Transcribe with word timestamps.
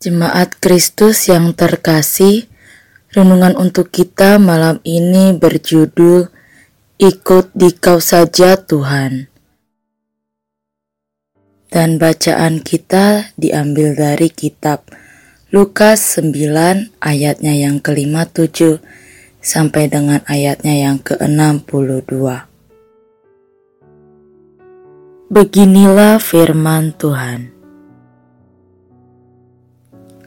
Jemaat 0.00 0.56
Kristus 0.56 1.28
yang 1.28 1.52
terkasih, 1.52 2.48
renungan 3.12 3.52
untuk 3.52 3.92
kita 3.92 4.40
malam 4.40 4.80
ini 4.80 5.36
berjudul 5.36 6.32
Ikut 6.96 7.52
Dikau 7.52 8.00
Saja 8.00 8.56
Tuhan. 8.56 9.28
Dan 11.68 12.00
bacaan 12.00 12.64
kita 12.64 13.36
diambil 13.36 13.92
dari 13.92 14.32
kitab 14.32 14.88
Lukas 15.52 16.16
9 16.16 16.96
ayatnya 17.04 17.52
yang 17.52 17.84
kelima 17.84 18.24
tujuh 18.24 18.80
sampai 19.44 19.92
dengan 19.92 20.24
ayatnya 20.24 20.80
yang 20.80 20.96
ke-62. 21.04 22.08
Beginilah 25.28 26.16
firman 26.16 26.96
Tuhan. 26.96 27.59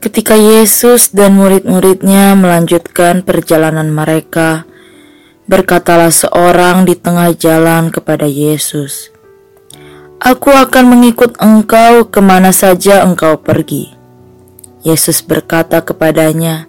Ketika 0.04 0.36
Yesus 0.36 1.16
dan 1.16 1.40
murid-muridnya 1.40 2.36
melanjutkan 2.36 3.24
perjalanan 3.24 3.88
mereka, 3.88 4.68
berkatalah 5.48 6.12
seorang 6.12 6.84
di 6.84 7.00
tengah 7.00 7.32
jalan 7.32 7.88
kepada 7.88 8.28
Yesus, 8.28 9.16
Aku 10.20 10.52
akan 10.52 10.92
mengikut 10.92 11.40
engkau 11.40 12.12
ke 12.12 12.20
mana 12.20 12.52
saja 12.52 13.08
engkau 13.08 13.40
pergi. 13.40 13.96
Yesus 14.84 15.24
berkata 15.24 15.80
kepadanya, 15.80 16.68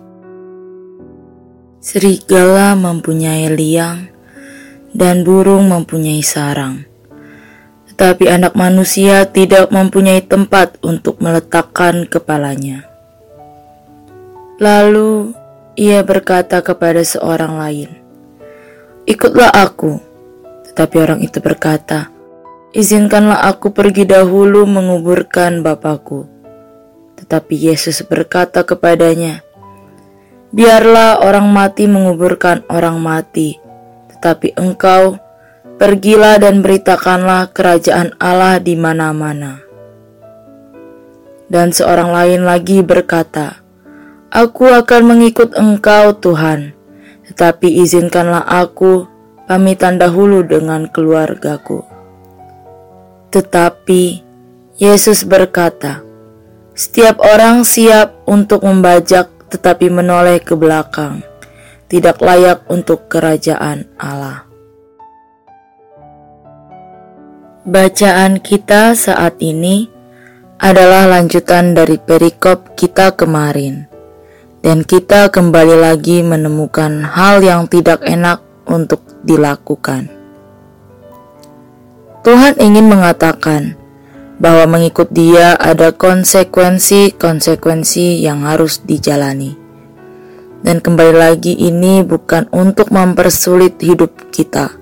Serigala 1.83 2.79
mempunyai 2.79 3.51
liang 3.51 4.15
dan 4.95 5.27
burung 5.27 5.67
mempunyai 5.75 6.23
sarang. 6.23 6.87
Tetapi 7.91 8.31
anak 8.31 8.55
manusia 8.55 9.27
tidak 9.27 9.75
mempunyai 9.75 10.23
tempat 10.23 10.79
untuk 10.87 11.19
meletakkan 11.19 12.07
kepalanya. 12.07 12.94
Lalu 14.63 15.35
ia 15.75 16.07
berkata 16.07 16.63
kepada 16.63 17.03
seorang 17.03 17.59
lain, 17.59 17.91
"Ikutlah 19.03 19.51
aku." 19.51 19.99
Tetapi 20.71 20.95
orang 21.03 21.21
itu 21.27 21.43
berkata, 21.43 22.15
"Izinkanlah 22.71 23.51
aku 23.51 23.75
pergi 23.75 24.07
dahulu 24.07 24.63
menguburkan 24.63 25.59
bapakku." 25.67 26.31
Tetapi 27.19 27.55
Yesus 27.67 28.07
berkata 28.07 28.63
kepadanya, 28.63 29.43
"Biarlah 30.55 31.27
orang 31.27 31.51
mati 31.51 31.91
menguburkan 31.91 32.63
orang 32.71 33.03
mati, 33.03 33.59
tetapi 34.15 34.55
engkau 34.55 35.19
pergilah 35.83 36.39
dan 36.39 36.63
beritakanlah 36.63 37.51
kerajaan 37.51 38.15
Allah 38.23 38.63
di 38.63 38.79
mana-mana." 38.79 39.67
Dan 41.51 41.75
seorang 41.75 42.15
lain 42.15 42.47
lagi 42.47 42.87
berkata, 42.87 43.64
Aku 44.35 44.67
akan 44.67 45.15
mengikut 45.15 45.55
engkau 45.55 46.11
Tuhan, 46.19 46.75
tetapi 47.31 47.71
izinkanlah 47.87 48.43
aku 48.43 49.07
pamitan 49.47 49.95
dahulu 49.95 50.43
dengan 50.43 50.91
keluargaku. 50.91 51.87
Tetapi 53.31 54.03
Yesus 54.75 55.23
berkata, 55.23 56.03
setiap 56.75 57.23
orang 57.23 57.63
siap 57.63 58.27
untuk 58.27 58.67
membajak 58.67 59.31
tetapi 59.55 59.87
menoleh 59.87 60.43
ke 60.43 60.59
belakang, 60.59 61.23
tidak 61.87 62.19
layak 62.19 62.67
untuk 62.67 63.07
kerajaan 63.07 63.87
Allah. 64.03 64.51
Bacaan 67.63 68.43
kita 68.43 68.99
saat 68.99 69.39
ini 69.39 69.87
adalah 70.59 71.07
lanjutan 71.07 71.71
dari 71.71 72.03
perikop 72.03 72.75
kita 72.75 73.15
kemarin 73.15 73.94
dan 74.65 74.81
kita 74.81 75.29
kembali 75.29 75.77
lagi 75.77 76.25
menemukan 76.25 77.05
hal 77.05 77.45
yang 77.45 77.69
tidak 77.69 78.01
enak 78.01 78.41
untuk 78.65 79.05
dilakukan. 79.21 80.09
Tuhan 82.25 82.57
ingin 82.57 82.89
mengatakan 82.89 83.77
bahwa 84.41 84.65
mengikut 84.65 85.13
Dia 85.13 85.53
ada 85.61 85.93
konsekuensi-konsekuensi 85.93 88.25
yang 88.25 88.49
harus 88.49 88.81
dijalani. 88.81 89.53
Dan 90.65 90.81
kembali 90.81 91.13
lagi 91.13 91.53
ini 91.53 92.01
bukan 92.01 92.49
untuk 92.49 92.89
mempersulit 92.89 93.77
hidup 93.85 94.33
kita. 94.33 94.73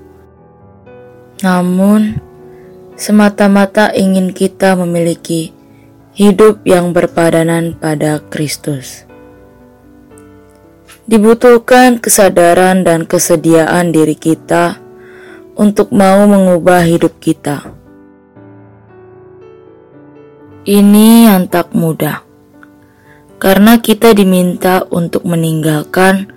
Namun 1.42 2.22
semata-mata 2.94 3.90
ingin 3.90 4.30
kita 4.30 4.78
memiliki 4.78 5.50
hidup 6.14 6.62
yang 6.62 6.94
berpadanan 6.94 7.74
pada 7.74 8.22
Kristus. 8.30 9.10
Dibutuhkan 11.12 12.00
kesadaran 12.00 12.88
dan 12.88 13.04
kesediaan 13.04 13.92
diri 13.92 14.16
kita 14.16 14.80
untuk 15.60 15.92
mau 15.92 16.24
mengubah 16.24 16.80
hidup 16.88 17.20
kita. 17.20 17.68
Ini 20.64 21.28
yang 21.28 21.52
tak 21.52 21.76
mudah, 21.76 22.24
karena 23.36 23.76
kita 23.76 24.16
diminta 24.16 24.88
untuk 24.88 25.28
meninggalkan 25.28 26.32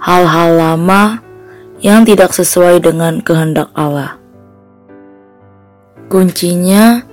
hal-hal 0.00 0.56
lama 0.56 1.20
yang 1.84 2.08
tidak 2.08 2.32
sesuai 2.32 2.80
dengan 2.80 3.20
kehendak 3.20 3.68
Allah. 3.76 4.16
Kuncinya 6.08 7.04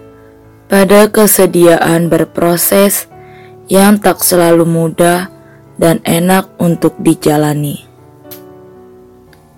pada 0.71 1.11
kesediaan 1.11 2.07
berproses 2.07 3.11
yang 3.67 3.99
tak 3.99 4.23
selalu 4.23 4.63
mudah 4.63 5.40
dan 5.81 5.97
enak 6.05 6.53
untuk 6.61 6.93
dijalani. 7.01 7.81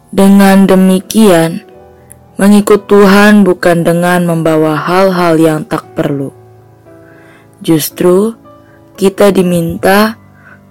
Dengan 0.07 0.63
demikian, 0.63 1.67
mengikut 2.39 2.87
Tuhan 2.87 3.43
bukan 3.43 3.83
dengan 3.83 4.23
membawa 4.23 4.79
hal-hal 4.79 5.35
yang 5.35 5.59
tak 5.67 5.83
perlu. 5.99 6.31
Justru, 7.59 8.39
kita 8.95 9.35
diminta 9.35 10.15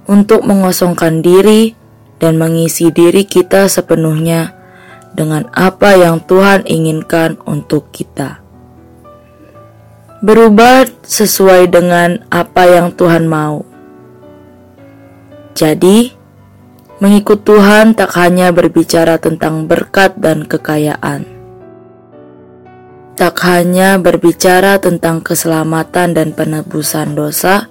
untuk 0.09 0.49
mengosongkan 0.49 1.21
diri 1.21 1.77
dan 2.17 2.41
mengisi 2.41 2.89
diri 2.89 3.29
kita 3.29 3.69
sepenuhnya 3.69 4.57
dengan 5.13 5.53
apa 5.53 6.01
yang 6.01 6.25
Tuhan 6.25 6.65
inginkan 6.65 7.37
untuk 7.45 7.93
kita. 7.93 8.41
Berubah 10.23 10.87
sesuai 11.03 11.67
dengan 11.67 12.23
apa 12.31 12.63
yang 12.71 12.95
Tuhan 12.95 13.27
mau 13.27 13.72
jadi, 15.53 16.13
mengikut 17.03 17.45
Tuhan 17.45 17.93
tak 17.93 18.17
hanya 18.17 18.49
berbicara 18.55 19.21
tentang 19.21 19.69
berkat 19.69 20.17
dan 20.17 20.49
kekayaan, 20.49 21.29
tak 23.13 23.37
hanya 23.45 24.01
berbicara 24.01 24.81
tentang 24.81 25.21
keselamatan 25.21 26.17
dan 26.17 26.33
penebusan 26.33 27.13
dosa, 27.13 27.69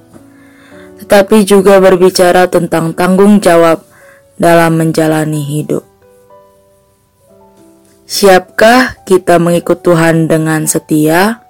tetapi 1.02 1.41
juga 1.44 1.81
berbicara 1.81 2.46
tentang 2.46 2.94
tanggung 2.94 3.41
jawab 3.41 3.81
dalam 4.38 4.78
menjalani 4.78 5.41
hidup. 5.41 5.81
Siapkah 8.06 9.02
kita 9.08 9.40
mengikut 9.40 9.81
Tuhan 9.81 10.28
dengan 10.28 10.68
setia? 10.68 11.41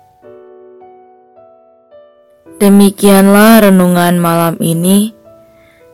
Demikianlah 2.62 3.66
renungan 3.66 4.22
malam 4.22 4.56
ini. 4.62 5.21